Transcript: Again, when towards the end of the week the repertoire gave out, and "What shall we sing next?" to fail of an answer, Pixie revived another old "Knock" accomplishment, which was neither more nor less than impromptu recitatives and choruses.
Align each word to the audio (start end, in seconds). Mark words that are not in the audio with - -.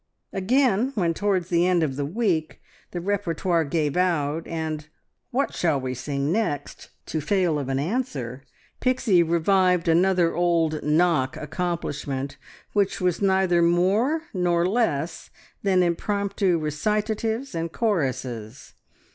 Again, 0.33 0.93
when 0.95 1.13
towards 1.13 1.49
the 1.49 1.67
end 1.67 1.83
of 1.83 1.95
the 1.95 2.07
week 2.07 2.59
the 2.89 2.99
repertoire 2.99 3.63
gave 3.63 3.95
out, 3.95 4.47
and 4.47 4.87
"What 5.29 5.53
shall 5.53 5.79
we 5.79 5.93
sing 5.93 6.31
next?" 6.31 6.89
to 7.05 7.21
fail 7.21 7.59
of 7.59 7.69
an 7.69 7.77
answer, 7.77 8.41
Pixie 8.79 9.21
revived 9.21 9.87
another 9.87 10.33
old 10.35 10.81
"Knock" 10.81 11.37
accomplishment, 11.37 12.37
which 12.73 12.99
was 12.99 13.21
neither 13.21 13.61
more 13.61 14.23
nor 14.33 14.65
less 14.67 15.29
than 15.61 15.83
impromptu 15.83 16.57
recitatives 16.57 17.53
and 17.53 17.71
choruses. 17.71 18.73